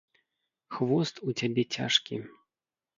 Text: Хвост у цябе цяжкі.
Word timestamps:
Хвост 0.77 1.15
у 1.27 1.37
цябе 1.39 1.63
цяжкі. 1.79 2.15